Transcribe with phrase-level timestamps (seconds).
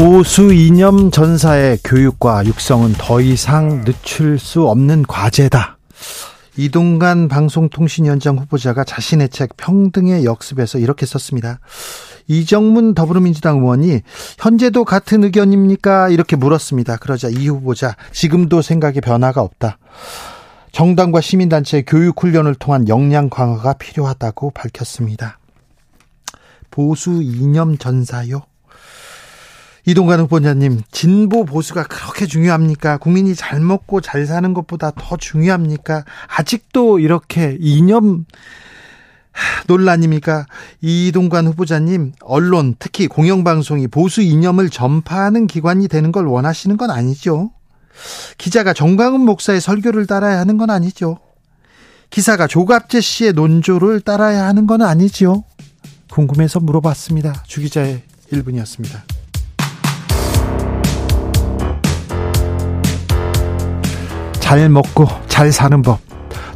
[0.00, 5.76] 보수 이념 전사의 교육과 육성은 더 이상 늦출 수 없는 과제다.
[6.56, 11.58] 이동관 방송통신위원장 후보자가 자신의 책 평등의 역습에서 이렇게 썼습니다.
[12.28, 14.02] 이정문 더불어민주당 의원이
[14.38, 16.10] 현재도 같은 의견입니까?
[16.10, 16.98] 이렇게 물었습니다.
[16.98, 19.78] 그러자 이 후보자 지금도 생각에 변화가 없다.
[20.70, 25.40] 정당과 시민단체의 교육 훈련을 통한 역량 강화가 필요하다고 밝혔습니다.
[26.70, 28.42] 보수 이념 전사요.
[29.88, 32.98] 이동관 후보자님, 진보 보수가 그렇게 중요합니까?
[32.98, 36.04] 국민이 잘 먹고 잘 사는 것보다 더 중요합니까?
[36.26, 38.26] 아직도 이렇게 이념
[39.66, 40.44] 논란입니까?
[40.82, 47.50] 이동관 후보자님, 언론, 특히 공영방송이 보수 이념을 전파하는 기관이 되는 걸 원하시는 건 아니죠?
[48.36, 51.18] 기자가 정광훈 목사의 설교를 따라야 하는 건 아니죠?
[52.10, 55.44] 기사가 조갑재 씨의 논조를 따라야 하는 건 아니지요?
[56.10, 57.44] 궁금해서 물어봤습니다.
[57.46, 59.17] 주기자의 1분이었습니다.
[64.48, 66.00] 잘 먹고 잘 사는 법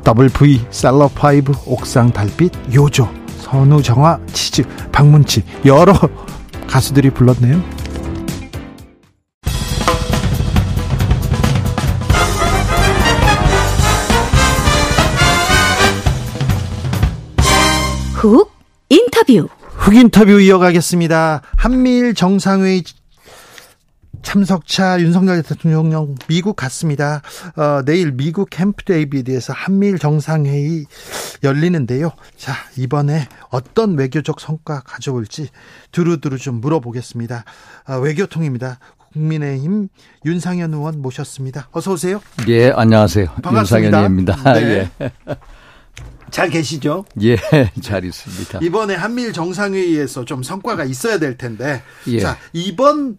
[0.03, 3.07] 더블 V 셀럽파이브 옥상 달빛 요조
[3.41, 5.93] 선우정아 치즈 박문치 여러
[6.67, 7.63] 가수들이 불렀네요.
[18.15, 18.51] 훅
[18.89, 21.43] 인터뷰 훅 인터뷰 이어가겠습니다.
[21.59, 22.85] 한미일 정상회의
[24.23, 27.23] 참석차 윤석열 대통령 미국 갔습니다.
[27.57, 30.87] 어, 내일 미국 캠프 데이비드에서 한미일 정상회의
[31.43, 32.11] 열리는데요.
[32.37, 35.49] 자, 이번에 어떤 외교적 성과 가져올지
[35.91, 37.45] 두루두루 좀 물어보겠습니다.
[37.89, 38.79] 어, 외교통입니다.
[39.13, 39.89] 국민의힘
[40.25, 41.69] 윤상현 의원 모셨습니다.
[41.73, 42.23] 어서 오세요.
[42.49, 43.27] 예, 안녕하세요.
[43.43, 43.87] 반갑습니다.
[43.87, 44.53] 윤상현입니다.
[44.55, 44.91] 네.
[45.03, 45.09] 예.
[46.31, 47.05] 잘 계시죠?
[47.23, 47.37] 예,
[47.83, 48.61] 잘 있습니다.
[48.63, 51.83] 이번에 한미일 정상회의에서 좀 성과가 있어야 될 텐데.
[52.07, 52.21] 예.
[52.21, 53.19] 자, 이번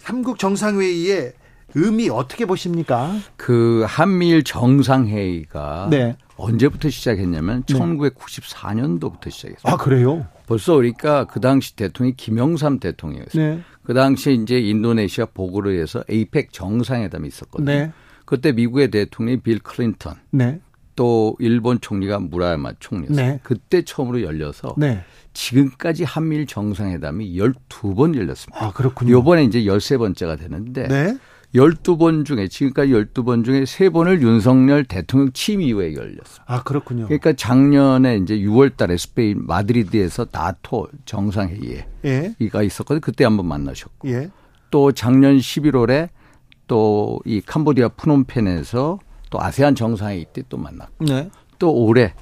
[0.00, 1.32] 삼국 정상회의의
[1.74, 3.14] 의미 어떻게 보십니까?
[3.36, 6.16] 그 한미일 정상회의가 네.
[6.36, 7.74] 언제부터 시작했냐면 네.
[7.74, 9.72] 1994년도부터 시작했어요.
[9.72, 10.26] 아, 그래요?
[10.46, 13.54] 벌써 그러니까 그 당시 대통령이 김영삼 대통령이었어요.
[13.56, 13.60] 네.
[13.84, 17.70] 그 당시 이제 인도네시아 보고로에서 에이펙 정상회담이 있었거든요.
[17.70, 17.92] 네.
[18.24, 20.60] 그때 미국의 대통령이 빌 클린턴, 네.
[21.00, 23.26] 또 일본 총리가 무라야마 총리였어요.
[23.26, 23.40] 네.
[23.42, 25.02] 그때 처음으로 열려서 네.
[25.32, 28.62] 지금까지 한미일 정상회담이 12번 열렸습니다.
[28.62, 29.10] 아, 그렇군요.
[29.12, 31.16] 요번에 이제 13번째가 되는데 네.
[31.54, 36.44] 12번 중에 지금까지 12번 중에 3번을 윤석열 대통령 취임 이후에 열렸습니다.
[36.46, 37.06] 아, 그렇군요.
[37.06, 42.34] 그러니까 작년에 이제 6월 달에 스페인 마드리드에서 나토 정상회의가 예.
[42.62, 43.00] 있었거든요.
[43.00, 44.06] 그때 한번 만나셨고.
[44.10, 44.28] 예.
[44.70, 46.10] 또 작년 11월에
[46.66, 48.98] 또 이 캄보디아 프놈펜에서
[49.30, 51.04] 또 아세안 정상회의 때 또 만났고.
[51.04, 51.30] 네.
[51.58, 52.14] 또 올해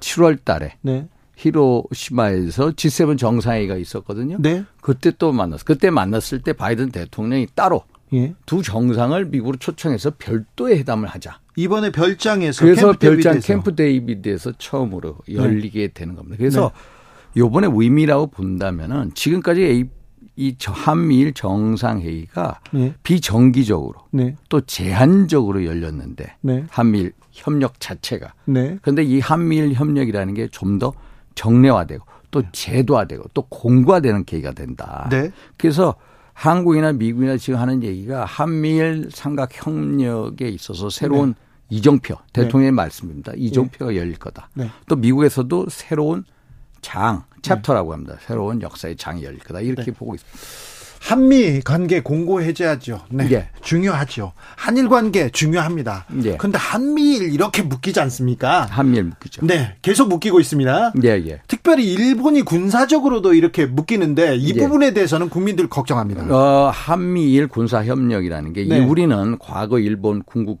[0.00, 1.08] 7월 달에 네.
[1.36, 4.38] 히로시마에서 G7 정상회의가 있었거든요.
[4.40, 4.64] 네.
[4.80, 5.64] 그때 또 만났어.
[5.64, 7.82] 그때 만났을 때 바이든 대통령이 따로
[8.14, 8.34] 예.
[8.46, 11.40] 두 정상을 미국으로 초청해서 별도의 회담을 하자.
[11.56, 13.46] 이번에 별장에서 그래서 캠프 별장 데이비드에서.
[13.46, 16.36] 캠프 데이비드에서 처음으로 열리게 되는 겁니다.
[16.38, 16.70] 그래서
[17.36, 19.90] 요번에 의미라고 본다면은 지금까지
[20.36, 22.94] 이- 한미일 정상회의가 네.
[23.02, 24.36] 비정기적으로 네.
[24.48, 26.64] 또 제한적으로 열렸는데 네.
[26.70, 28.78] 한미일 협력 자체가 네.
[28.82, 30.92] 그런데 이 한미일 협력이라는 게 좀 더
[31.34, 35.08] 정례화되고 또 제도화되고 또 공고화되는 계기가 된다.
[35.10, 35.30] 네.
[35.56, 35.94] 그래서
[36.34, 41.34] 한국이나 미국이나 지금 하는 얘기가 한미일 삼각 협력에 있어서 새로운
[41.70, 43.32] 이정표 대통령의 말씀입니다.
[43.36, 44.50] 이정표가 열릴 거다.
[44.54, 44.70] 네.
[44.88, 46.24] 또 미국에서도 새로운
[46.86, 48.14] 장 chapter라고 합니다.
[48.24, 49.60] 새로운 역사의 장이 열릴 거다.
[49.60, 50.38] 이렇게 보고 있습니다.
[51.00, 53.00] 한미 관계 공고해지죠.
[53.10, 53.28] 네.
[53.32, 53.48] 예.
[53.60, 54.32] 중요하죠.
[54.56, 56.06] 한일 관계 중요합니다.
[56.24, 56.36] 예.
[56.36, 58.66] 근데 한미일 이렇게 묶이지 않습니까?
[58.70, 59.46] 한미일 묶이죠.
[59.46, 59.74] 네.
[59.82, 60.92] 계속 묶이고 있습니다.
[61.04, 61.40] 예, 예.
[61.48, 64.54] 특별히 일본이 군사적으로도 이렇게 묶이는데 이 예.
[64.54, 66.24] 부분에 대해서는 국민들 걱정합니다.
[66.34, 68.78] 어, 한미일 군사 협력이라는 게 네.
[68.78, 70.60] 이 우리는 과거 일본 군국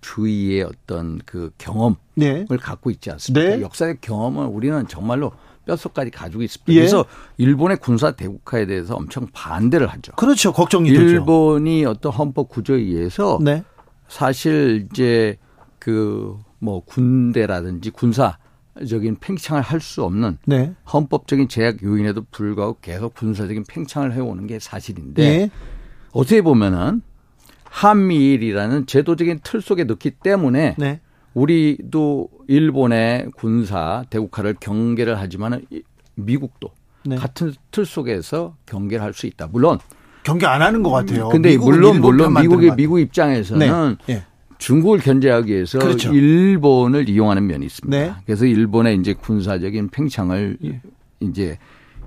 [0.00, 2.46] 주의의 어떤 그 경험을 네.
[2.60, 3.56] 갖고 있지 않습니까?
[3.56, 3.62] 네.
[3.62, 5.32] 역사의 경험을 우리는 정말로
[5.66, 6.72] 뼛속까지 가지고 있습니다.
[6.72, 6.78] 예.
[6.80, 7.04] 그래서
[7.36, 10.12] 일본의 군사 대국화에 대해서 엄청 반대를 하죠.
[10.12, 10.52] 그렇죠.
[10.52, 11.02] 걱정이 되죠.
[11.02, 13.62] 일본이 어떤 헌법 구조에 의해서 네.
[14.08, 15.36] 사실 이제
[15.78, 18.38] 그 뭐 군대라든지 군사
[18.88, 20.74] 적인 팽창을 할 수 없는 네.
[20.92, 25.50] 헌법적인 제약 요인에도 불구하고 계속 군사적인 팽창을 해오는 게 사실인데 예.
[26.12, 27.02] 어떻게 보면은
[27.64, 31.00] 한미일이라는 제도적인 틀 속에 넣기 때문에 네.
[31.34, 35.64] 우리도 일본의 군사 대국화를 경계를 하지만은
[36.16, 36.70] 미국도
[37.04, 37.16] 네.
[37.16, 39.48] 같은 틀 속에서 경계를 할 수 있다.
[39.48, 39.78] 물론
[40.22, 41.28] 경계 안 하는 것 같아요.
[41.28, 42.74] 근데 물론 물론 미국의.
[42.76, 44.14] 미국 입장에서는 네.
[44.14, 44.24] 예.
[44.58, 46.12] 중국을 견제하기 위해서 그렇죠.
[46.12, 47.98] 일본을 이용하는 면이 있습니다.
[47.98, 48.12] 네.
[48.26, 50.82] 그래서 일본의 이제 군사적인 팽창을 예.
[51.20, 51.58] 이제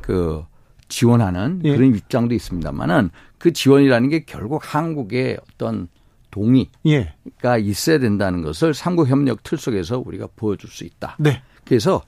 [0.01, 0.43] 그
[0.89, 1.75] 지원하는 예.
[1.75, 3.09] 그런 입장도 있습니다만은
[3.39, 5.87] 그 지원이라는 게 결국 한국의 어떤
[6.33, 7.13] 동의가 예.
[7.59, 11.15] 있어야 된다는 것을 삼국 협력 틀 속에서 우리가 보여줄 수 있다.
[11.19, 11.43] 네.
[11.63, 12.01] 그래서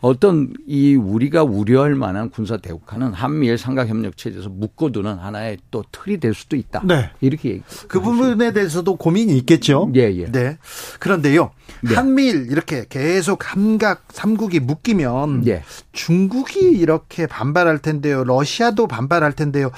[0.00, 6.18] 어떤 이 우리가 우려할 만한 군사 대국화는 한미일 삼각 협력 체제에서 묶어두는 하나의 또 틀이
[6.18, 6.82] 될 수도 있다.
[6.84, 7.10] 네.
[7.20, 7.62] 이렇게 얘기.
[7.86, 9.92] 그 부분에 대해서도 고민이 있겠죠.
[9.94, 10.32] 예, 예.
[10.32, 10.58] 네.
[10.98, 11.50] 그런데요.
[11.82, 11.94] 네.
[11.94, 15.62] 한미일 이렇게 계속 삼각 삼국이 묶이면 예.
[15.92, 18.24] 중국이 이렇게 반발할 텐데요.
[18.24, 19.70] 러시아도 반발할 텐데요.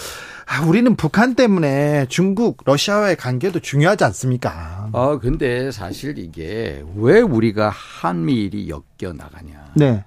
[0.46, 4.90] 아, 우리는 북한 때문에 중국, 러시아와의 관계도 중요하지 않습니까?
[4.92, 9.72] 아, 근데 사실 이게 왜 우리가 한미일이 엮여 나가냐.
[9.74, 10.04] 네.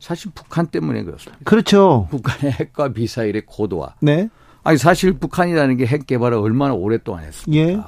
[0.00, 1.38] 사실 북한 때문에 그렇습니다.
[1.44, 2.06] 그렇죠.
[2.10, 3.94] 북한의 핵과 미사일의 고도화.
[4.00, 4.28] 네.
[4.62, 7.70] 아니, 사실 북한이라는 게 핵 개발을 얼마나 오랫동안 했습니까?
[7.70, 7.80] 예.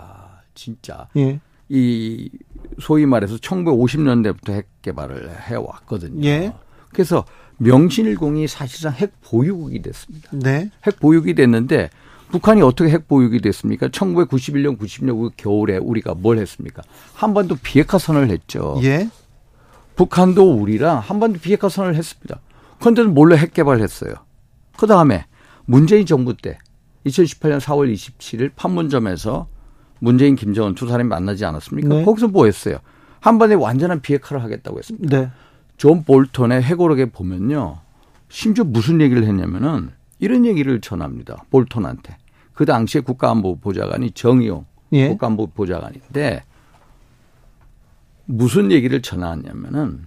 [0.55, 1.09] 진짜.
[1.17, 1.41] 예.
[1.69, 2.31] 이,
[2.81, 6.27] 소위 말해서 1950년대부터 핵 개발을 해 왔거든요.
[6.27, 6.53] 예.
[6.93, 7.25] 그래서
[7.59, 10.31] 명신일공이 사실상 핵 보유국이 됐습니다.
[10.33, 10.71] 네.
[10.87, 11.91] 핵 보유국이 됐는데
[12.31, 13.89] 북한이 어떻게 핵 보유국이 됐습니까?
[13.89, 16.83] 1991년, 90년 겨울에 우리가 뭘 했습니까?
[17.15, 18.79] 한반도 비핵화 선언을 했죠.
[18.83, 19.09] 예.
[19.95, 22.41] 북한도 우리랑 한반도 비핵화 선언을 했습니다.
[22.81, 24.15] 그런데도 몰래 핵 개발했어요.
[24.77, 25.25] 그 다음에
[25.65, 26.59] 문재인 정부 때
[27.07, 29.49] 2018년 4월 27일 판문점에서
[29.99, 31.89] 문재인, 김정은 두 사람이 만나지 않았습니까?
[31.89, 32.05] 네.
[32.05, 32.79] 거기서 뭐 했어요?
[33.21, 35.19] 한반도에 완전한 비핵화를 하겠다고 했습니다.
[35.19, 35.31] 네.
[35.77, 37.79] 존 볼턴의 회고록에 보면요.
[38.29, 41.45] 심지어 무슨 얘기를 했냐면은 이런 얘기를 전합니다.
[41.51, 42.17] 볼턴한테.
[42.55, 45.09] 그 당시에 국가안보 보좌관이 정의용 예.
[45.09, 46.43] 국가안보 보좌관인데
[48.25, 50.07] 무슨 얘기를 전하냐면은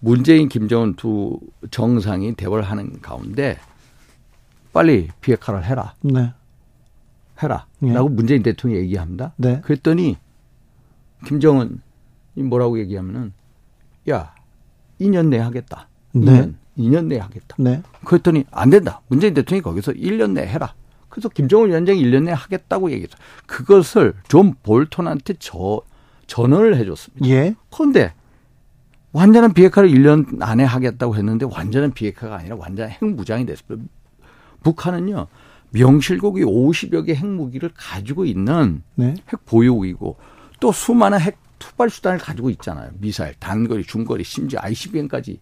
[0.00, 1.40] 문재인, 김정은 두
[1.70, 3.58] 정상이 대화를 하는 가운데
[4.72, 5.94] 빨리 비핵화를 해라.
[6.02, 6.32] 네.
[7.42, 7.66] 해라.
[7.82, 7.92] 예.
[7.92, 9.32] 라고 문재인 대통령이 얘기합니다.
[9.36, 9.60] 네.
[9.62, 10.16] 그랬더니
[11.26, 11.78] 김정은이
[12.34, 13.32] 뭐라고 얘기하면은
[14.10, 14.34] 야,
[15.00, 15.88] 2년 내에 하겠다.
[16.12, 16.24] 네.
[16.32, 17.56] 2년, 2년 내에 하겠다.
[17.58, 17.82] 네.
[18.04, 19.00] 그랬더니 안 된다.
[19.08, 20.74] 문재인 대통령이 거기서 1년 내에 해라.
[21.08, 23.16] 그래서 김정은 위원장이 1년 내에 하겠다고 얘기했어.
[23.46, 25.80] 그것을 존 볼턴한테 저,
[26.26, 27.26] 전언을 해줬습니다.
[27.28, 27.54] 예.
[27.72, 28.12] 그런데
[29.12, 33.88] 완전한 비핵화를 1년 안에 하겠다고 했는데 완전한 비핵화가 아니라 완전한 핵무장이 됐습니다.
[34.62, 35.26] 북한은요,
[35.70, 39.14] 명실공히 50여 개 핵무기를 가지고 있는 네.
[39.32, 40.16] 핵 보유국이고
[40.60, 42.90] 또 수많은 핵 투발 수단을 가지고 있잖아요.
[42.98, 45.40] 미사일, 단거리, 중거리, 심지어 ICBM까지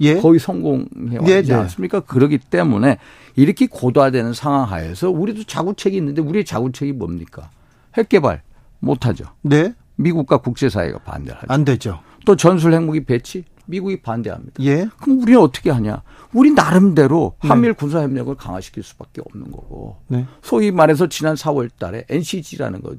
[0.00, 0.20] 예.
[0.20, 0.86] 거의 성공해
[1.20, 1.54] 네, 왔지 네.
[1.54, 2.00] 않습니까?
[2.00, 2.98] 그렇기 때문에
[3.36, 7.50] 이렇게 고도화되는 상황 하에서 우리도 자구책이 있는데 우리의 자구책이 뭡니까?
[7.96, 8.42] 핵 개발
[8.80, 9.26] 못 하죠.
[9.42, 9.74] 네.
[9.96, 11.52] 미국과 국제사회가 반대를 하죠.
[11.52, 12.00] 안 되죠.
[12.24, 14.62] 또 전술 핵무기 배치 미국이 반대합니다.
[14.64, 14.88] 예.
[15.00, 16.02] 그럼 우리는 어떻게 하냐?
[16.32, 19.98] 우리 나름대로 한미일 군사 협력을 강화시킬 수밖에 없는 거고.
[20.08, 20.26] 네.
[20.42, 22.96] 소위 말해서 지난 4월 달에 NCG라는 거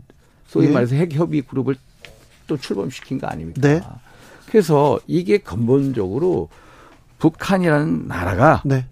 [0.51, 0.71] 소위 예.
[0.71, 1.77] 말해서 핵 협의 그룹을
[2.45, 3.61] 또 출범시킨 거 아닙니까?
[3.61, 3.81] 네.
[4.47, 6.49] 그래서 이게 근본적으로
[7.19, 8.85] 북한이라는 나라가 네.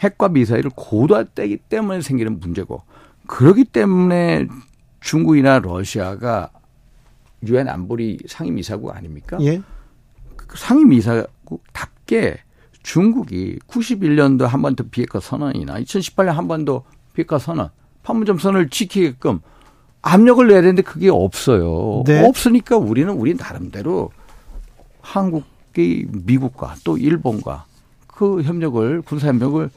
[0.00, 2.82] 핵과 미사일을 고도화되기 때문에 생기는 문제고
[3.26, 4.48] 그렇기 때문에
[5.00, 6.50] 중국이나 러시아가
[7.46, 9.38] 유엔 안보리 상임이사국 아닙니까?
[9.40, 9.62] 예.
[10.36, 12.36] 그 상임이사국답게
[12.82, 17.70] 중국이 91년도 한반도 비핵화 선언이나 2018년 한반도 비핵화 선언,
[18.02, 19.40] 판문점 선언을 지키게끔
[20.02, 22.04] 압력을 내야 되는데 그게 없어요.
[22.06, 22.26] 네.
[22.26, 24.10] 없으니까 우리는 우리 나름대로
[25.00, 27.64] 한국이 미국과 또 일본과
[28.06, 29.70] 그 협력을 군사 협력을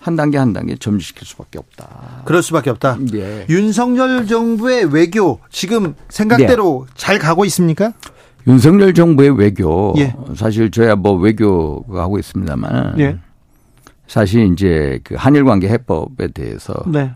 [0.00, 2.22] 한 단계 한 단계 점지시킬 수밖에 없다.
[2.26, 2.98] 그럴 수밖에 없다.
[3.14, 3.46] 예.
[3.48, 7.92] 윤석열 정부의 외교 지금 생각대로 잘 가고 있습니까?
[8.46, 10.14] 윤석열 정부의 외교 예.
[10.36, 13.18] 사실 저야 뭐 외교가 하고 있습니다만 예.
[14.06, 17.12] 사실 이제 그 한일 관계 해법에 대해서 네.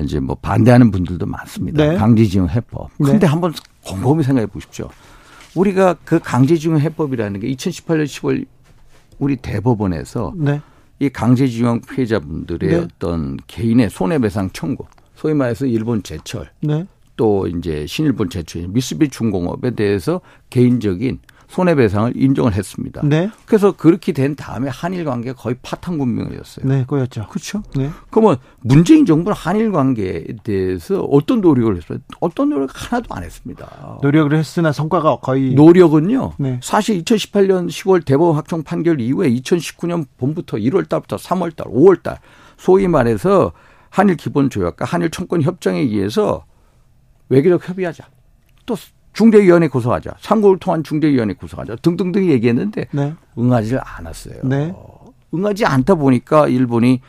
[0.00, 1.84] 이제 뭐 반대하는 분들도 많습니다.
[1.84, 1.96] 네.
[1.96, 2.90] 강제징용 해법.
[2.98, 3.12] 네.
[3.12, 3.52] 근데 한번
[3.84, 4.88] 곰곰이 생각해 보십시오.
[5.54, 8.46] 우리가 그 강제징용 해법이라는 게 2018년 10월
[9.18, 10.60] 우리 대법원에서 네.
[11.00, 12.76] 이 강제징용 피해자분들의 네.
[12.76, 16.86] 어떤 개인의 손해배상 청구, 소위 말해서 일본 제철, 네.
[17.16, 21.18] 또 이제 신일본 제철, 미쓰비 중공업에 대해서 개인적인
[21.48, 23.00] 손해배상을 인정을 했습니다.
[23.04, 23.30] 네.
[23.46, 26.66] 그래서 그렇게 된 다음에 한일 관계가 거의 파탄 군명이었어요.
[26.66, 27.26] 네, 꼬였죠.
[27.28, 27.62] 그렇죠?
[27.74, 27.90] 네.
[28.10, 31.98] 그러면 문재인 정부는 한일 관계에 대해서 어떤 노력을 했어요?
[32.20, 33.98] 어떤 노력 하나도 안 했습니다.
[34.02, 36.34] 노력을 했으나 성과가 거의 노력은요.
[36.38, 36.60] 네.
[36.62, 42.18] 사실 2018년 10월 대법원 확정 판결 이후에 2019년 봄부터 1월 달부터 3월 달, 5월 달
[42.58, 43.52] 소위 말해서
[43.88, 46.44] 한일 기본 조약과 한일 청권 협정에 의해서
[47.30, 48.04] 외교적 협의하자.
[48.66, 48.76] 또
[49.18, 50.12] 중재위원회 구성하자.
[50.20, 51.76] 삼국을 통한 중재위원회 구성하자.
[51.82, 53.14] 등등등 얘기했는데 네.
[53.36, 54.42] 응하지를 않았어요.
[54.44, 54.72] 네.
[55.34, 57.00] 응하지 않다 보니까 일본이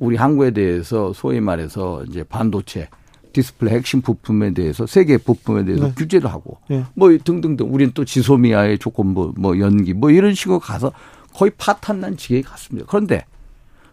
[0.00, 2.88] 우리 한국에 대해서 소위 말해서 이제 반도체
[3.32, 5.94] 디스플레이 핵심 부품에 대해서 세 개 부품에 대해서 네.
[5.96, 6.84] 규제도 하고 네.
[6.94, 10.90] 뭐 등등등 우리는 또 지소미아의 조건부 뭐, 뭐 연기 뭐 이런 식으로 가서
[11.32, 12.88] 거의 파탄난 지경에 갔습니다.
[12.90, 13.24] 그런데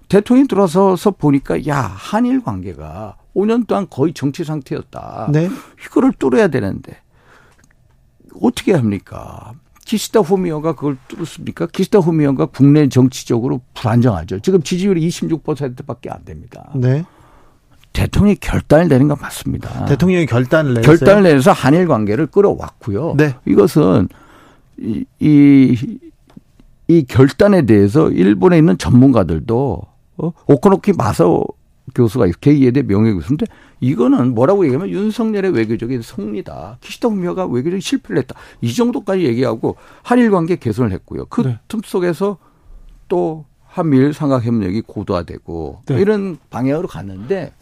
[0.10, 5.30] 대통령이 들어서서 보니까 야 한일 관계가 5년 동안 거의 정지 상태였다.
[5.32, 5.48] 네.
[5.86, 7.00] 이거를 뚫어야 되는데
[8.42, 9.54] 어떻게 합니까?
[9.86, 11.68] 기시다 후미오가 그걸 뚫었습니까?
[11.68, 14.40] 기시다 후미오가 국내 정치적으로 불안정하죠.
[14.40, 16.70] 지금 지지율이 26%밖에 안 됩니다.
[16.76, 17.06] 네.
[17.94, 19.86] 대통령이 결단을 내는 건 맞습니다.
[19.86, 23.16] 대통령이 결단을 내서 결단을 내서 한일 관계를 끌어왔고요.
[23.18, 23.36] 네.
[23.46, 24.10] 이것은
[24.78, 26.00] 이, 이,
[26.88, 29.82] 이 결단에 대해서 일본에 있는 전문가들도
[30.18, 30.32] 어?
[30.48, 31.44] 오코노키 마서
[31.96, 33.46] 교수가 K예대 명예교수인데
[33.80, 36.80] 이거는 뭐라고 얘기하면 윤석열의 외교적인 승리다.
[36.82, 38.36] 키시다 후미오가 외교적인 실패를 했다.
[38.62, 41.26] 이 정도까지 얘기하고 한일 관계 개선을 했고요.
[41.26, 41.52] 그틈
[41.82, 41.88] 네.
[41.88, 42.38] 속에서
[43.08, 46.02] 또 한미일 삼각협력이 고도화되고 네.
[46.02, 47.54] 이런 방향으로 갔는데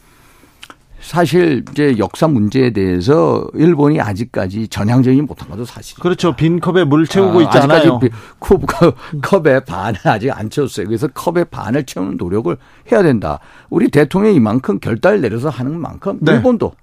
[1.06, 6.00] 사실 이제 역사 문제에 대해서 일본이 아직까지 전향적이지 못한 것도 사실.
[6.00, 6.36] 그렇죠.
[6.36, 7.78] 빈 컵에 물 채우고 아, 있잖아요.
[7.78, 8.10] 아직까지
[8.40, 8.62] 컵,
[9.22, 10.88] 컵의 반을 아직 안 채웠어요.
[10.88, 12.58] 그래서 컵의 반을 채우는 노력을
[12.92, 13.40] 해야 된다.
[13.70, 16.34] 우리 대통령이 이만큼 결단을 내려서 하는 만큼 네.
[16.34, 16.74] 일본도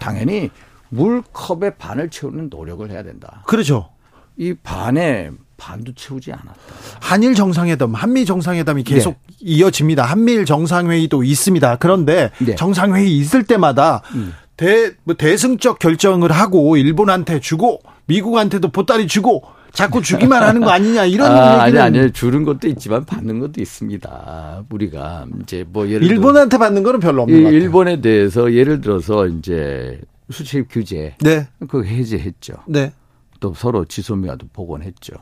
[0.00, 0.50] 당연히
[0.88, 3.44] 물컵의 반을 채우는 노력을 해야 된다.
[3.46, 3.90] 그렇죠.
[4.36, 6.54] 이 반에 반도 채우지 않았다.
[7.00, 9.36] 한일 정상회담, 한미 정상회담이 계속 네.
[9.40, 10.04] 이어집니다.
[10.04, 11.76] 한미일 정상회의도 있습니다.
[11.76, 12.54] 그런데 네.
[12.54, 14.32] 정상회의 있을 때마다 음.
[14.56, 21.04] 대, 뭐 대승적 결정을 하고 일본한테 주고 미국한테도 보따리 주고 자꾸 주기만 하는 거 아니냐
[21.04, 24.64] 이런 아, 얘기는 아니 아니 주는 것도 있지만 받는 것도 있습니다.
[24.70, 27.60] 우리가 이제 뭐 예를 일본한테 받는 거는 별로 없는 것 같아요.
[27.60, 30.00] 일본에 대해서 예를 들어서 이제
[30.30, 31.48] 수출 규제 네.
[31.68, 32.54] 그 해제했죠.
[32.66, 32.92] 네.
[33.40, 35.14] 또 서로 지소미아도 복원했죠.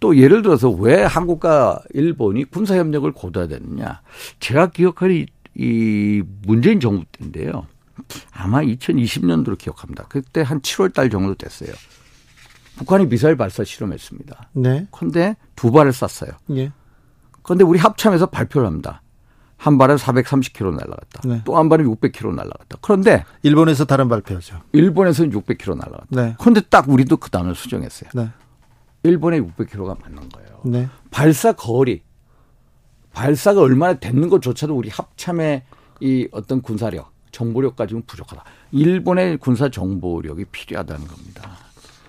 [0.00, 4.00] 또 예를 들어서 왜 한국과 일본이 군사 협력을 고도화됐느냐?
[4.40, 7.66] 제가 기억하는 이 문재인 정부 때인데요.
[8.32, 10.06] 아마 2020년도로 기억합니다.
[10.08, 11.72] 그때 한 7월 달 정도 됐어요.
[12.76, 14.48] 북한이 미사일 발사 실험했습니다.
[14.54, 14.86] 네.
[14.90, 16.32] 근데 두 발을 쐈어요.
[16.52, 16.72] 예.
[17.42, 19.02] 그런데 우리 합참에서 발표를 합니다.
[19.58, 21.20] 한 발은 430km 날라갔다.
[21.26, 21.42] 네.
[21.44, 22.78] 또한 발은 600km 날라갔다.
[22.80, 24.60] 그런데 일본에서 다른 발표죠.
[24.72, 26.06] 일본에서는 600km 날라갔다.
[26.08, 26.36] 네.
[26.38, 28.08] 그런데 딱 우리도 그 단어를 수정했어요.
[28.14, 28.30] 네.
[29.02, 30.60] 일본의 600km가 맞는 거예요.
[30.64, 30.88] 네.
[31.10, 32.02] 발사 거리,
[33.12, 35.62] 발사가 얼마나 됐는 것조차도 우리 합참의
[36.00, 38.44] 이 어떤 군사력, 정보력 가지고는 부족하다.
[38.72, 41.56] 일본의 군사 정보력이 필요하다는 겁니다.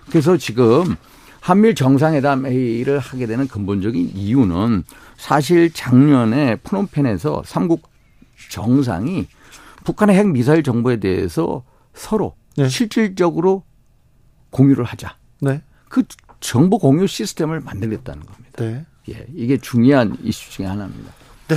[0.08, 0.96] 그래서 지금
[1.40, 4.84] 한밀 정상회담 회의를 하게 되는 근본적인 이유는
[5.16, 7.90] 사실 작년에 프놈펜에서 삼국
[8.50, 9.26] 정상이
[9.84, 12.68] 북한의 핵 미사일 정보에 대해서 서로 네.
[12.68, 13.64] 실질적으로
[14.50, 15.16] 공유를 하자.
[15.40, 15.62] 네.
[15.88, 16.04] 그
[16.42, 18.50] 정보 공유 시스템을 만들겠다는 겁니다.
[18.58, 18.84] 네.
[19.08, 21.12] 예, 이게 중요한 이슈 중에 하나입니다.
[21.48, 21.56] 네.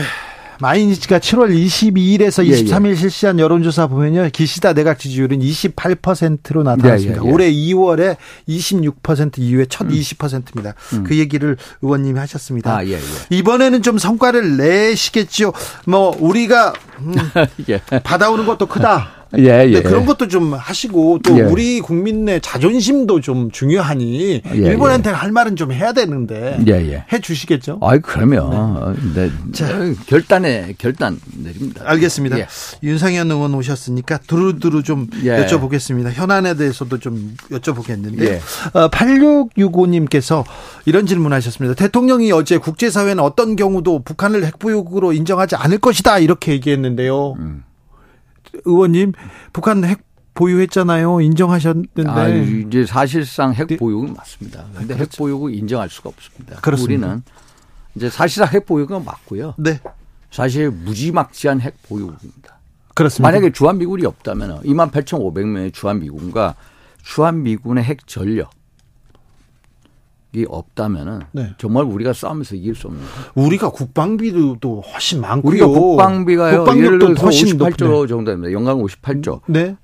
[0.62, 2.96] 마이니치가 7월 22일에서 23일 예, 예.
[2.96, 4.30] 실시한 여론조사 보면요.
[4.32, 7.22] 기시다 내각 지지율은 28%로 나타났습니다.
[7.22, 7.34] 예, 예, 예.
[7.34, 8.16] 올해 2월에
[8.48, 9.90] 26% 이후에 첫 음.
[9.90, 10.74] 20%입니다.
[10.94, 11.04] 음.
[11.04, 12.74] 그 얘기를 의원님이 하셨습니다.
[12.74, 13.00] 아, 예,
[13.32, 15.52] 이번에는 좀 성과를 내시겠죠.
[15.88, 17.16] 뭐 우리가 음,
[18.04, 19.15] 받아오는 것도 크다.
[19.38, 19.82] 예, 예.
[19.82, 21.42] 그런 것도 좀 하시고 또 예.
[21.42, 27.06] 우리 국민의 자존심도 좀 중요하니 예, 일본한테 할 말은 좀 해야 되는데 예, 예.
[27.12, 27.80] 해 주시겠죠?
[27.82, 29.30] 아이 그러면 네.
[29.30, 29.52] 네.
[29.52, 29.68] 자,
[30.08, 31.84] 결단에 결단 내립니다.
[31.86, 32.40] 알겠습니다.
[32.40, 32.48] 예.
[32.84, 36.12] 윤상현 의원 오셨으니까 두루두루 좀 여쭤보겠습니다.
[36.12, 38.40] 현안에 대해서도 좀 여쭤보겠는데
[38.74, 40.44] 어, 8665님께서
[40.86, 41.76] 이런 질문하셨습니다.
[41.76, 47.34] 대통령이 어제 국제사회는 어떤 경우도 북한을 핵보육으로 인정하지 않을 것이다 이렇게 얘기했는데요.
[47.40, 47.64] 음.
[48.66, 49.14] 의원님
[49.54, 50.04] 북한 핵
[50.36, 51.22] 보유했잖아요.
[51.22, 52.04] 인정하셨는데.
[52.08, 53.78] 아, 이제 사실상 핵 네.
[53.78, 54.66] 보유는 맞습니다.
[54.74, 55.02] 그런데 그렇죠.
[55.04, 56.58] 핵 보유를 인정할 수가 없습니다.
[56.58, 57.08] 그렇습니다.
[57.08, 57.24] 우리는
[57.96, 59.56] 이제 사실상 핵 보유가 맞고요.
[59.58, 59.80] 네.
[60.30, 62.60] 사실 무지막지한 핵 보유입니다.
[62.94, 63.28] 그렇습니다.
[63.30, 66.56] 만약에 주한 미군이 없다면 2만 8,500명의 주한 미군과
[67.04, 68.46] 주한 미군의 핵 전력 이
[70.44, 71.54] 없다면은 네.
[71.58, 73.32] 정말 우리가 싸우면서 이길 수 없는 거예요.
[73.36, 75.50] 우리가 국방비도 훨씬 많고요.
[75.50, 76.66] 우리가 국방비가요.
[76.76, 78.08] 예를 들어서 훨씬 58조 높네.
[78.08, 78.52] 정도 됩니다.
[78.52, 79.42] 연간 58조.
[79.48, 79.78] 네.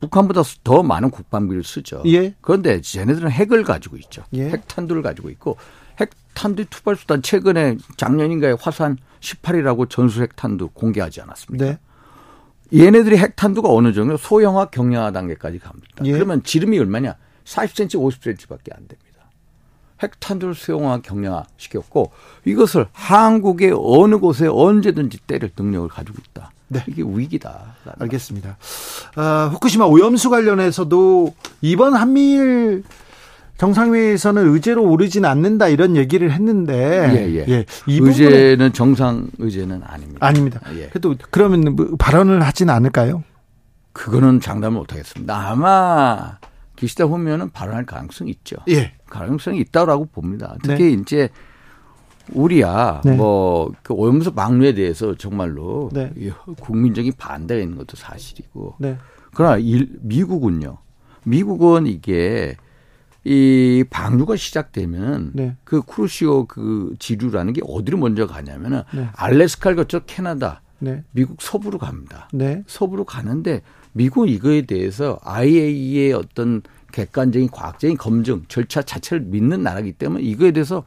[0.00, 2.02] 북한보다 더 많은 국방비를 쓰죠.
[2.06, 2.34] 예.
[2.42, 4.22] 그런데 쟤네들은 핵을 가지고 있죠.
[4.34, 4.50] 예.
[4.50, 5.56] 핵탄두를 가지고 있고
[5.98, 11.64] 핵탄두 투발 수단 최근에 작년인가에 화산 18이라고 전술 핵탄두 공개하지 않았습니까?
[11.64, 11.78] 네.
[12.74, 15.88] 얘네들이 핵탄두가 어느 정도 소형화 경량화 단계까지 갑니다.
[16.04, 16.12] 예.
[16.12, 17.16] 그러면 지름이 얼마냐?
[17.44, 19.03] 40cm, 50cm밖에 안 됩니다.
[20.02, 22.12] 핵탄두를 수용화 경량화 시켰고
[22.44, 26.50] 이것을 한국의 어느 곳에 언제든지 때릴 능력을 가지고 있다.
[26.68, 26.84] 네.
[26.88, 27.76] 이게 위기다.
[28.00, 28.56] 알겠습니다.
[29.16, 32.82] 어, 후쿠시마 오염수 관련해서도 이번 한미일
[33.56, 36.74] 정상회의에서는 의제로 오르지는 않는다 이런 얘기를 했는데
[37.14, 37.44] 예, 예.
[37.48, 40.26] 예, 이 의제는 정상 의제는 아닙니다.
[40.26, 40.60] 아닙니다.
[40.74, 40.88] 예.
[40.88, 43.22] 그래도 그러면 뭐 발언을 하지는 않을까요?
[43.92, 45.50] 그거는 장담을 못 하겠습니다.
[45.50, 46.38] 아마
[46.74, 48.56] 기시다 후면은 발언할 가능성이 있죠.
[48.68, 48.92] 예.
[49.14, 50.56] 가능성이 있다라고 봅니다.
[50.64, 50.76] 네.
[50.76, 51.28] 특히 이제
[52.32, 53.14] 우리야 네.
[53.16, 56.12] 뭐그 오염수 방류에 대해서 정말로 네.
[56.16, 56.30] 이
[56.60, 58.98] 국민적인 반대가 있는 것도 사실이고 네.
[59.34, 60.78] 그러나 일, 미국은요.
[61.24, 62.56] 미국은 이게
[63.24, 65.56] 이 방류가 시작되면 네.
[65.64, 69.08] 그 크루시오 그 지류라는 게 어디로 먼저 가냐면은 네.
[69.14, 71.02] 알래스카를 거쳐 캐나다, 네.
[71.12, 72.28] 미국 서부로 갑니다.
[72.32, 72.62] 네.
[72.66, 76.62] 서부로 가는데 미국은 이거에 대해서 IAEA의 어떤
[76.94, 80.84] 객관적인 과학적인 검증 절차 자체를 믿는 나라이기 때문에 이거에 대해서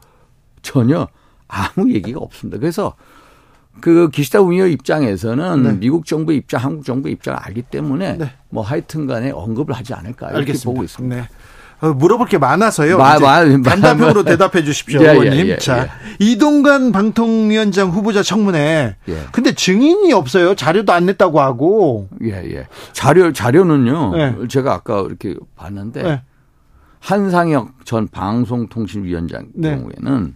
[0.62, 1.06] 전혀
[1.46, 2.58] 아무 얘기가 없습니다.
[2.58, 2.94] 그래서
[3.80, 5.72] 그 기시다 우미오 입장에서는 네.
[5.74, 8.32] 미국 정부 입장, 한국 정부 입장을 알기 때문에 네.
[8.48, 10.70] 뭐 하여튼 간에 언급을 하지 않을까 이렇게 알겠습니다.
[10.70, 11.16] 보고 있습니다.
[11.16, 11.28] 네.
[11.80, 12.98] 어, 물어볼 게 많아서요.
[12.98, 15.46] 마- 마- 마- 단답형으로 마- 대답해 주십시오, 예, 예, 의원님.
[15.48, 18.96] 예, 자, 이동관 방통위원장 후보자 청문회.
[19.08, 19.18] 예.
[19.32, 20.54] 근데 증인이 없어요.
[20.56, 22.08] 자료도 안 냈다고 하고.
[22.24, 22.66] 예, 예.
[22.92, 24.16] 자료 자료는요.
[24.16, 24.34] 네.
[24.48, 26.22] 제가 아까 이렇게 봤는데 네.
[27.00, 29.76] 한상혁 전 방송통신위원장 네.
[29.76, 30.34] 경우에는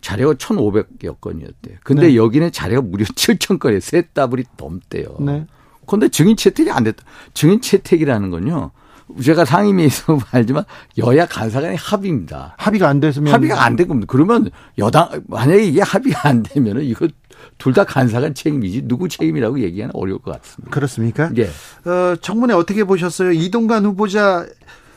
[0.00, 1.76] 자료가 1,500여 건이었대요.
[1.82, 2.16] 근데 네.
[2.16, 3.80] 여기는 자료가 무려 7천 건이에요.
[3.80, 5.16] 세 따블이 넘대요.
[5.20, 5.46] 네.
[5.86, 7.04] 그런데 증인 채택이 안 됐다.
[7.34, 8.70] 증인 채택이라는 건요.
[9.22, 10.64] 제가 상임위에서 알지만
[10.98, 12.54] 여야 간사 간의 합의입니다.
[12.58, 14.06] 합의가 안 됐으면 합의가 안 된 겁니다.
[14.10, 17.06] 그러면 여당 만약에 이게 합의가 안 되면은 이거
[17.58, 20.70] 둘 다 간사간 책임이지 누구 책임이라고 얘기하는 어려울 것 같습니다.
[20.70, 21.30] 그렇습니까?
[21.36, 21.44] 예.
[21.88, 23.32] 어, 청문회 어떻게 보셨어요?
[23.32, 24.46] 이동관 후보자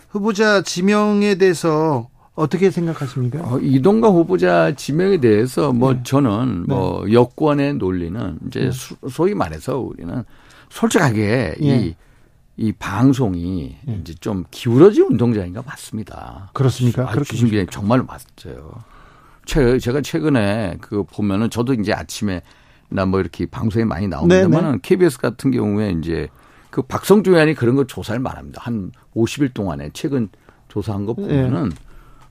[0.09, 3.39] 후보자 지명에 대해서 어떻게 생각하십니까?
[3.41, 5.99] 어, 이동관 후보자 지명에 대해서 뭐 네.
[6.03, 10.23] 저는 뭐 여권의 논리는 이제 수- 소위 말해서 우리는
[10.69, 11.65] 솔직하게 예.
[11.77, 11.95] 이,
[12.57, 16.49] 이 방송이 이제 좀 기울어진 운동장인가 맞습니다.
[16.53, 17.09] 그렇습니까?
[17.09, 18.71] 아, 주신 게 정말 맞죠.
[19.45, 22.41] 최, 제가 최근에 그 보면은 저도 이제 아침에
[22.89, 26.27] 나 뭐 이렇게 방송에 많이 나옵니다만은 KBS 같은 경우에 이제
[26.69, 28.61] 그 박성주 의원이 그런 거 조사를 말합니다.
[28.63, 30.29] 한 50일 동안에 최근
[30.69, 31.71] 조사한 거 보면은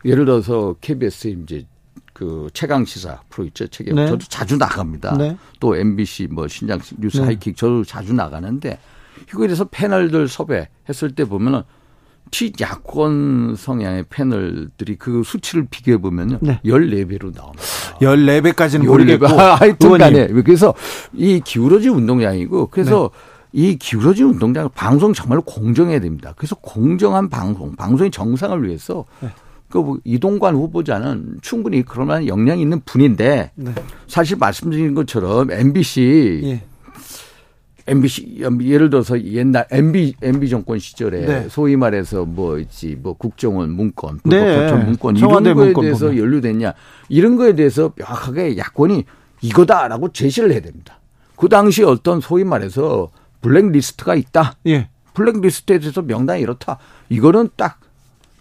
[0.04, 1.66] 예를 들어서 KBS 이제
[2.12, 3.66] 그 최강 시사 프로 있죠.
[3.68, 4.06] 최강 네.
[4.06, 5.16] 저도 자주 나갑니다.
[5.18, 5.36] 네.
[5.60, 7.24] 또 MBC 뭐 신장 뉴스 네.
[7.24, 8.78] 하이킥 저도 자주 나가는데
[9.29, 11.62] 이거에 대해서 패널들 섭외했을 때 보면은
[12.31, 16.38] 치야권 성향의 패널들이 그 수치를 비교해 보면요.
[16.40, 16.61] 네.
[16.64, 17.62] 14배로 나옵니다.
[18.00, 20.26] 14배까지는 모르겠고 하여튼 간에.
[20.26, 20.74] 그래서
[21.12, 23.37] 이 기울어진 운동장이고 그래서 네.
[23.52, 26.35] 이 기울어진 운동장 방송 정말로 공정해야 됩니다.
[26.37, 29.31] 그래서 공정한 방송, 방송의 정상을 위해서 네.
[29.70, 33.74] 그뭐 이동관 후보자는 충분히 그럴 만한 역량이 있는 분인데 네.
[34.07, 36.62] 사실 말씀드린 것처럼 MBC 예.
[37.87, 41.46] MBC 예를 들어서 옛날 MB MB 정권 시절에 네.
[41.49, 44.57] 소위 말해서 뭐 있지 뭐 국정원 문건, 네.
[44.68, 46.18] 불법 문건 이런 거에 문건 대해서 보면.
[46.22, 46.75] 연루됐냐
[47.09, 49.05] 이런 거에 대해서 명확하게 야권이
[49.42, 50.99] 이거다라고 제시를 해야 됩니다.
[51.37, 53.11] 그 당시 어떤 소위 말해서
[53.42, 54.55] 블랙리스트가 있다.
[54.66, 54.88] 예.
[55.14, 56.79] 블랙리스트에 대해서 명단이 이렇다.
[57.09, 57.79] 이거는 딱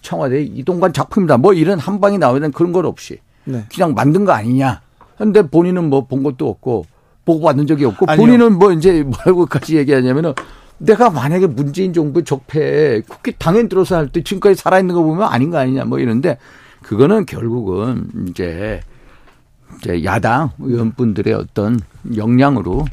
[0.02, 1.38] 청와대 이동관 작품이다.
[1.38, 3.66] 뭐 이런 한 방이 나오야 되는 그런 것 없이 네.
[3.74, 4.82] 그냥 만든 거 아니냐.
[5.18, 6.86] 근데 본인은 뭐 본 것도 없고
[7.26, 8.24] 보고받은 적이 없고 아니요.
[8.26, 10.34] 본인은 뭐 이제 뭐라고까지 얘기하냐면은
[10.78, 15.50] 내가 만약에 문재인 정부 적폐에 국회 당연 들어서 할 때 지금까지 살아있는 거 보면 아닌
[15.50, 16.38] 거 아니냐 뭐 이런데
[16.84, 18.82] 그거는 결국은 이제
[19.86, 21.80] 이제 야당 의원분들의 어떤
[22.15, 22.86] 역량으로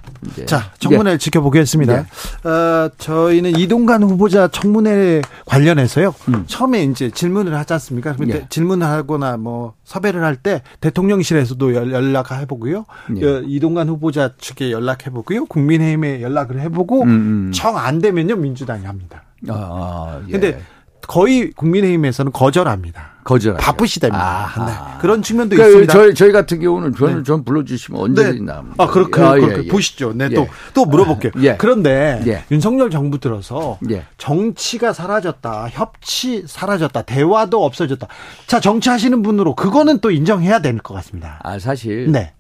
[0.47, 1.95] 자, 청문회 지켜보겠습니다.
[2.43, 2.49] 네.
[2.49, 6.15] 어, 저희는 이동관 후보자 청문회 관련해서요.
[6.29, 6.45] 음.
[6.47, 8.15] 처음에 이제 질문을 하지 않습니까?
[8.29, 8.47] 예.
[8.49, 12.85] 질문을 하거나 뭐 섭외를 할 때 대통령실에서도 연- 연락해 보고요.
[13.17, 13.25] 예.
[13.27, 15.47] 어, 이동관 후보자 측에 연락해 보고요.
[15.47, 17.53] 국민의힘에 연락을 해보고 음, 음.
[17.55, 19.23] 정안 되면요 민주당이 합니다.
[19.49, 20.33] 아, 아, 예.
[20.33, 20.63] 근데
[21.07, 23.12] 거의 국민의힘에서는 거절합니다.
[23.25, 24.21] 거절 바쁘시답니다.
[24.21, 24.67] 아하.
[24.67, 24.73] 네.
[25.01, 25.93] 그런 측면도 그러니까 있습니다.
[25.93, 27.23] 저희, 저희 같은 경우는 저는 네.
[27.23, 28.77] 전 불러주시면 언제든지 나옵니다.
[28.83, 29.69] 아, 그렇게 아, 그, 예, 그, 예.
[29.69, 30.13] 보시죠.
[30.15, 30.35] 네, 예.
[30.35, 31.33] 또, 또 물어볼게요.
[31.43, 31.57] 예.
[31.57, 32.45] 그런데 예.
[32.51, 34.05] 윤석열 정부 들어서 예.
[34.19, 38.07] 정치가 사라졌다, 협치 사라졌다, 대화도 없어졌다.
[38.47, 41.39] 자, 정치하시는 분으로 그거는 또 인정해야 될 것 같습니다.
[41.45, 42.33] 아, 사실 네.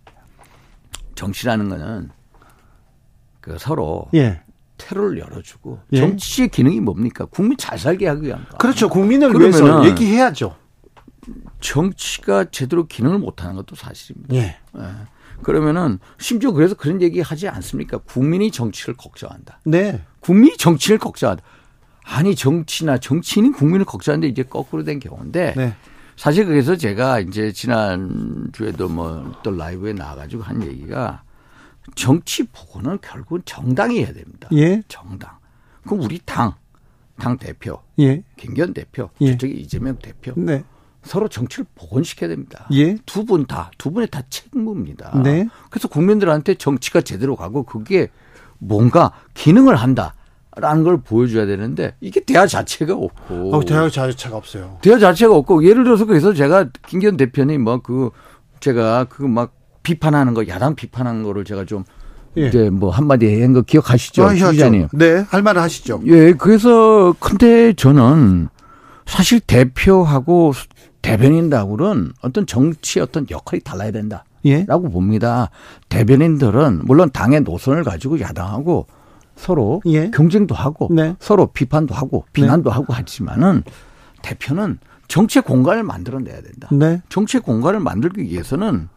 [1.14, 2.10] 정치라는 거는
[3.40, 4.40] 그 서로 예.
[4.78, 5.98] 테러를 열어주고 예.
[6.00, 7.24] 정치의 기능이 뭡니까?
[7.26, 8.56] 국민 잘 살게 하기 위한 거.
[8.58, 8.88] 그렇죠.
[8.88, 10.56] 국민을 아, 위해서 얘기해야죠.
[11.60, 14.34] 정치가 제대로 기능을 못하는 것도 사실입니다.
[14.34, 14.40] 예.
[14.40, 14.82] 예.
[15.42, 17.98] 그러면은 심지어 그래서 그런 얘기 하지 않습니까?
[17.98, 19.60] 국민이 정치를 걱정한다.
[19.64, 20.02] 네.
[20.20, 21.42] 국민이 정치를 걱정한다.
[22.04, 25.74] 아니 정치나 정치인이 국민을 걱정하는데 이제 거꾸로 된 경우인데 네.
[26.16, 31.22] 사실 그래서 제가 이제 지난 주에도 뭐 또 라이브에 나와가지고 한 얘기가
[31.96, 34.48] 정치 보고는 결국은 정당이 해야 됩니다.
[34.52, 34.82] 예.
[34.88, 35.30] 정당.
[35.84, 36.54] 그럼 우리 당,
[37.18, 38.22] 당 대표, 예.
[38.36, 39.32] 김기현 대표, 예.
[39.32, 40.62] 저쪽에 이재명 대표 네.
[41.02, 42.66] 서로 정치를 복원시켜야 됩니다.
[42.72, 42.96] 예.
[43.06, 45.20] 두 분 다, 두 분의 다 책무입니다.
[45.22, 45.46] 네.
[45.70, 48.08] 그래서 국민들한테 정치가 제대로 가고 그게
[48.58, 50.14] 뭔가 기능을 한다.
[50.54, 54.76] 라는 걸 보여줘야 되는데 이게 대화 자체가 없고 어, 대학 자체가 없어요.
[54.82, 58.10] 대화 자체가 없고 예를 들어서 그래서 제가 김기현 대표님 뭐 그
[58.60, 61.84] 제가 그 막 비판하는 거 야당 비판하는 거를 제가 좀
[62.36, 62.48] 예.
[62.48, 64.88] 이제 뭐 한마디 한 거 기억하시죠, 아, 기자님?
[64.92, 66.02] 네, 할 말을 하시죠.
[66.04, 68.48] 예, 그래서 근데 저는
[69.06, 70.52] 사실 대표하고
[71.02, 74.24] 대변인하고는 어떤 정치의 어떤 역할이 달라야 된다.
[74.44, 74.64] 예.
[74.64, 75.50] 라고 봅니다.
[75.88, 78.86] 대변인들은 물론 당의 노선을 가지고 야당하고
[79.36, 80.10] 서로 예.
[80.10, 81.16] 경쟁도 하고 네.
[81.18, 83.62] 서로 비판도 하고 비난도 하고 하지만은
[84.22, 86.68] 대표는 정치의 공간을 만들어내야 된다.
[86.72, 87.02] 네.
[87.08, 88.88] 정치의 공간을 만들기 위해서는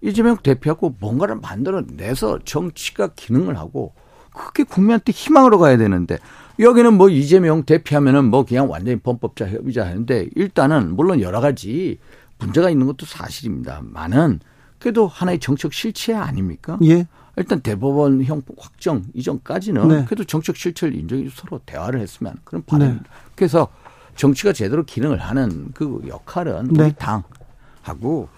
[0.00, 3.92] 이재명 대표하고 뭔가를 만들어내서 정치가 기능을 하고
[4.32, 6.18] 그게 국민한테 희망으로 가야 되는데
[6.60, 11.98] 여기는 뭐 이재명 대표하면은 뭐 그냥 완전히 범법자 협의자 하는데 일단은 물론 여러 가지
[12.38, 13.80] 문제가 있는 것도 사실입니다.
[13.84, 14.40] 많은
[14.78, 16.78] 그래도 하나의 정책 실체 아닙니까?
[16.84, 17.06] 예.
[17.36, 20.04] 일단 대법원 형 확정 이전까지는 네.
[20.06, 23.06] 그래도 정책 실체를 인정해 서로 대화를 했으면 그런 바람입니다.
[23.36, 23.68] 그래서
[24.16, 26.84] 정치가 제대로 기능을 하는 그 역할은 네.
[26.84, 28.28] 우리 당하고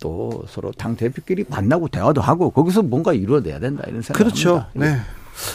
[0.00, 4.58] 또 서로 당 대표끼리 만나고 대화도 하고 거기서 뭔가 이루어내야 된다 이런 생각을 그렇죠.
[4.58, 4.70] 합니다.
[4.74, 5.00] 네.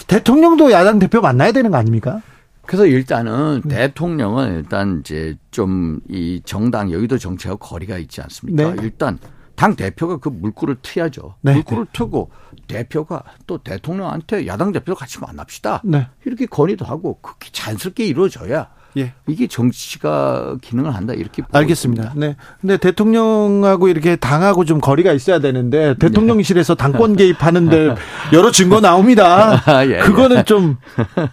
[0.07, 2.21] 대통령도 야당 대표 만나야 되는 거 아닙니까?
[2.65, 3.75] 그래서 일단은 네.
[3.75, 8.73] 대통령은 일단 이제 좀 이 정당 여의도 정치하고 거리가 있지 않습니까?
[8.73, 8.81] 네.
[8.81, 9.17] 일단
[9.55, 11.35] 당 대표가 그 물꼬를 트야죠.
[11.41, 11.53] 네.
[11.53, 12.29] 물꼬를 트고
[12.67, 15.81] 대표가 또 대통령한테 야당 대표 같이 만납시다.
[15.83, 16.07] 네.
[16.25, 19.13] 이렇게 건의도 하고 그렇게 자연스럽게 이루어져야 예.
[19.27, 22.03] 이게 정치가 기능을 한다 이렇게 알겠습니다.
[22.03, 22.13] 있습니다.
[22.15, 22.35] 네.
[22.61, 27.95] 근데 대통령하고 이렇게 당하고 좀 거리가 있어야 되는데 대통령실에서 당권 개입하는데
[28.33, 29.61] 여러 증거 나옵니다.
[29.65, 29.99] 아, 예, 예.
[29.99, 30.77] 그거는 좀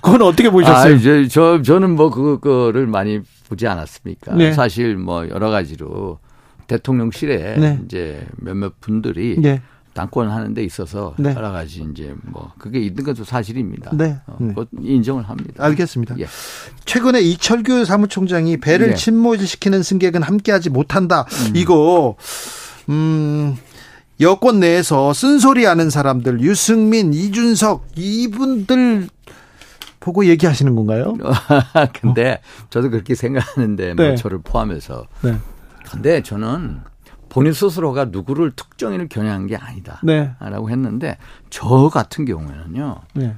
[0.03, 0.95] 그건 어떻게 아, 보셨어요?
[0.95, 4.35] 이제 저 저는 뭐 그거를 많이 보지 않았습니까?
[4.35, 4.53] 네.
[4.53, 6.19] 사실 뭐 여러 가지로
[6.67, 7.81] 대통령실에 네.
[7.85, 9.61] 이제 몇몇 분들이 예.
[9.95, 11.33] 당권 하는 데 있어서 네.
[11.35, 13.93] 여러 가지 이제 뭐 그게 있는 것도 사실입니다.
[13.95, 14.17] 네.
[14.27, 14.55] 어, 네.
[14.81, 15.65] 인정을 합니다.
[15.65, 16.17] 알겠습니다.
[16.19, 16.27] 예.
[16.85, 18.95] 최근에 이철규 사무총장이 배를 네.
[18.95, 21.25] 침몰시키는 승객은 함께하지 못한다.
[21.55, 22.17] 이거
[22.89, 23.57] 음
[24.21, 29.09] 여권 내에서 쓴소리 하는 사람들 유승민, 이준석 이분들
[30.01, 31.15] 보고 얘기하시는 건가요?
[32.01, 34.15] 근데 저도 그렇게 생각하는데 뭐 네.
[34.17, 35.37] 저를 포함해서 네.
[35.91, 36.81] 근데 저는
[37.35, 39.99] 본인 스스로가 누구를 특정인을 겨냥한 게 아니다.
[40.05, 40.31] 네.
[40.39, 41.19] 라고 했는데
[41.51, 43.01] 저 같은 경우에는요.
[43.15, 43.35] 네.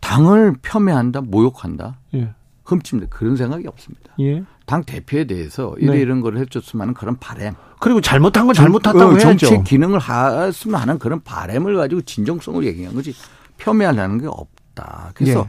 [0.00, 2.32] 당을 폄훼한다, 모욕한다, 예.
[2.64, 3.14] 흠집니다.
[3.14, 4.14] 그런 생각이 없습니다.
[4.20, 4.42] 예.
[4.64, 6.00] 당 대표에 대해서 이래 네.
[6.00, 7.52] 이런 걸 해줬으면 하는 그런 바램.
[7.78, 9.36] 그리고 잘못한 건 잘못했다고 어, 해야죠.
[9.48, 13.14] 정치 기능을 했으면 하는 그런 바램을 가지고 진정성을 얘기한 거지
[13.58, 15.10] 폄훼하려는 게 없다.
[15.12, 15.48] 그래서 예.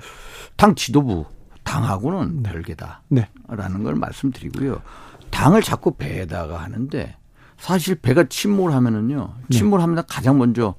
[0.57, 1.23] 당 지도부
[1.63, 3.03] 당하고는 별개다.
[3.07, 3.29] 네.
[3.47, 4.81] 라는 걸 말씀드리고요.
[5.29, 7.15] 당을 자꾸 배에다가 하는데
[7.61, 9.33] 사실 배가 침몰하면은요.
[9.49, 9.57] 네.
[9.57, 10.73] 침몰하면 가장 먼저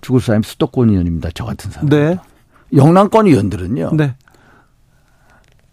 [0.00, 1.30] 죽을 사람이 수도권 의원입니다.
[1.34, 1.88] 저 같은 사람.
[1.88, 2.18] 네.
[2.74, 3.92] 영남권 의원들은요.
[3.94, 4.16] 네.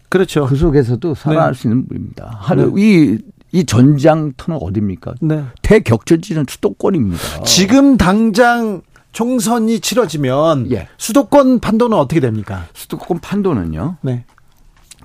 [0.08, 0.46] 그렇죠.
[0.46, 2.38] 그 속에서도 살아날 수 있는 분입니다.
[2.40, 3.18] 하루 이,
[3.50, 5.14] 이 전장터는 어딥니까?
[5.20, 5.44] 네.
[5.62, 7.42] 대격전지는 수도권입니다.
[7.44, 10.86] 지금 당장 총선이 치러지면 예.
[10.98, 12.66] 수도권 판도는 어떻게 됩니까?
[12.74, 13.96] 수도권 판도는요.
[14.02, 14.24] 네.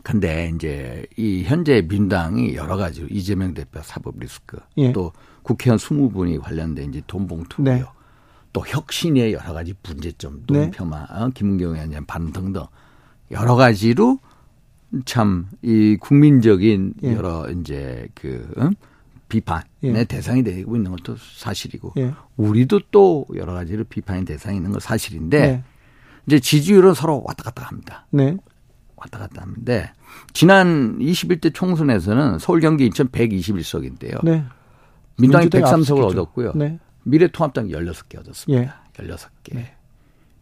[0.03, 4.91] 근데 이제 이 현재 민당이 여러 가지 이재명 대표 사법 리스크 예.
[4.91, 5.11] 또
[5.43, 7.75] 국회의원 20분이 관련된 이제 돈봉투고요.
[7.75, 7.83] 네.
[8.53, 10.59] 또 혁신의 여러 가지 문제점, 네.
[10.65, 12.65] 논평화, 어, 김은경 의원의 반응 등등
[13.31, 14.19] 여러 가지로
[15.05, 17.13] 참 이 국민적인 예.
[17.13, 18.71] 여러 이제 그 응?
[19.29, 20.03] 비판의 예.
[20.03, 22.13] 대상이 되고 있는 것도 사실이고 예.
[22.35, 25.63] 우리도 또 여러 가지로 비판의 대상이 있는 건 사실인데 네.
[26.27, 28.05] 이제 지지율은 서로 왔다 갔다 합니다.
[28.11, 28.35] 네.
[29.01, 29.91] 왔다 갔다 하는데
[30.33, 34.23] 지난 21대 총선에서는 서울 경기 인천 121석인데요.
[34.23, 34.43] 네.
[35.17, 36.07] 민주당이 민주당이 103석을 앞섰겠죠.
[36.07, 36.51] 얻었고요.
[36.55, 36.79] 네.
[37.03, 38.61] 미래통합당이 16개 얻었습니다.
[38.61, 39.03] 예.
[39.03, 39.65] 16개.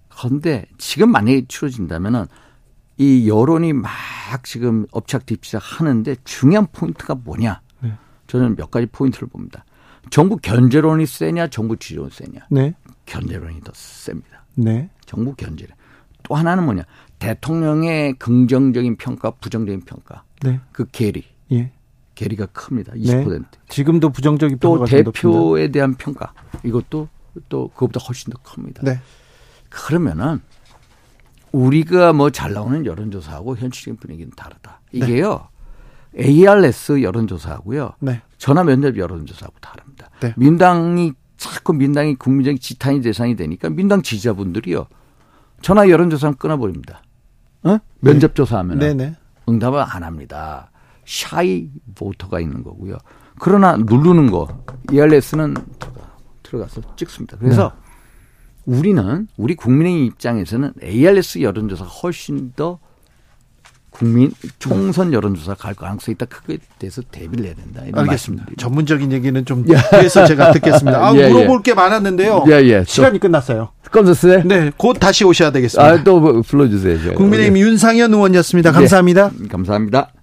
[0.10, 2.26] 그런데 지금 만약에 치러진다면은
[2.98, 3.89] 이 여론이 막
[4.43, 7.62] 지금 엎착뒤치락 하는데 중요한 포인트가 뭐냐?
[7.80, 7.93] 네.
[8.28, 9.63] 저는 몇 가지 포인트를 봅니다.
[10.10, 12.48] 정부 견제론이 세냐, 정부 지지론이 세냐?
[12.50, 12.74] 네.
[13.06, 14.43] 견제론이 더 셉니다.
[14.56, 14.89] 네.
[15.06, 15.74] 정부 견제를.
[16.24, 16.84] 또 하나는 뭐냐?
[17.20, 20.24] 대통령의 긍정적인 평가, 부정적인 평가.
[20.42, 20.60] 네.
[20.72, 21.26] 그 괴리.
[21.52, 21.72] 예.
[22.16, 22.94] 괴리가 큽니다.
[22.96, 23.24] 네.
[23.24, 23.46] 20%.
[23.68, 25.40] 지금도 부정적인 또 평가가 좀 높습니다.
[25.40, 26.34] 대표에 대한 평가.
[26.64, 27.08] 이것도
[27.48, 28.82] 또 그것보다 훨씬 더 큽니다.
[28.84, 29.00] 네.
[29.70, 30.42] 그러면은
[31.52, 34.82] 우리가 뭐 잘 나오는 여론조사하고 현실적인 분위기는 다르다.
[34.92, 35.48] 이게요.
[36.18, 37.94] ARS 여론조사하고요.
[38.00, 38.22] 네.
[38.38, 40.10] 전화 면접 여론조사하고 다릅니다.
[40.22, 40.34] 네.
[40.38, 44.88] 민당이 자꾸 민당이 국민적인 지탄이 대상이 되니까 민당 지지자분들이요.
[45.62, 47.02] 전화 여론조사는 끊어버립니다.
[47.63, 47.80] 어?
[48.00, 49.15] 면접 조사하면 네네.
[49.48, 50.72] 응답을 안 합니다.
[51.06, 52.98] 샤이 보터가 있는 거고요.
[53.39, 55.56] 그러나 누르는 거 ERS는
[56.43, 57.38] 들어가서 찍습니다.
[57.38, 57.74] 그래서
[58.65, 58.78] 네.
[58.78, 62.80] 우리는 우리 국민의 입장에서는 ARS 여론조사가 훨씬 더
[64.00, 66.26] 국민 총선 여론조사 갈 가능성이 있다.
[66.28, 67.82] 크게 돼서 대비를 해야 된다.
[67.94, 68.46] 알겠습니다.
[68.58, 71.06] 전문적인 얘기는 좀 뒤에서 제가 듣겠습니다.
[71.06, 71.64] 아, 예, 물어볼 예.
[71.64, 72.46] 게 많았는데요.
[72.48, 72.84] 예, 예.
[72.88, 73.72] 시간이 끝났어요.
[73.92, 74.44] 끝났어요?
[74.46, 75.94] 네, 곧 다시 오셔야 되겠습니다.
[75.94, 77.16] 아, 또 불러주세요.
[77.16, 77.62] 국민의힘 예.
[77.62, 78.72] 윤상현 의원이었습니다.
[78.72, 79.32] 감사합니다.
[79.38, 80.14] 네, 감사합니다.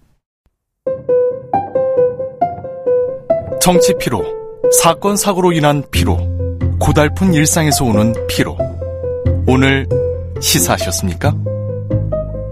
[3.60, 4.24] 정치 피로,
[4.80, 6.16] 사건 사고로 인한 피로,
[6.78, 8.56] 고달픈 일상에서 오는 피로.
[9.46, 9.86] 오늘
[10.40, 11.34] 시사하셨습니까?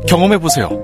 [0.06, 0.83] 경험해 보세요.